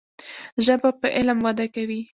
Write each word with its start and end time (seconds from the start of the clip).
ژبه 0.65 0.89
په 0.99 1.07
علم 1.17 1.37
وده 1.45 1.65
کوي. 1.75 2.01